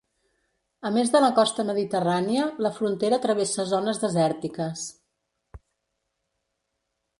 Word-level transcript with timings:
A 0.89 0.91
més 0.93 1.11
de 1.15 1.19
la 1.23 1.27
costa 1.39 1.65
mediterrània, 1.67 2.47
la 2.67 2.71
frontera 2.79 3.21
travessa 3.27 3.67
zones 3.75 4.03
desèrtiques. 4.07 4.89